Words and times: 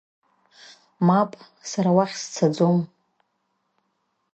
Мап, 1.07 1.31
сара 1.69 1.89
уахь 1.97 2.15
сцаӡом! 2.21 2.77